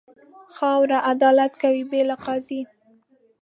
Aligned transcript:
خاوره 0.57 0.97
عدالت 1.11 1.51
کوي، 1.61 1.83
بې 1.89 2.01
له 2.09 2.15
قاضي. 2.25 2.61